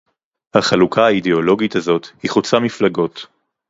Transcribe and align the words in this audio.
החלוקה 0.55 1.05
האידיאולוגית 1.05 1.75
הזאת 1.75 2.07
היא 2.23 2.31
חוצה 2.31 2.59
מפלגות 2.59 3.25